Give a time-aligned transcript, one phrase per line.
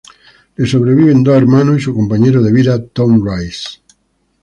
[0.55, 3.79] Le sobreviven dos hermanos y su compañero de vida, Tom Reise.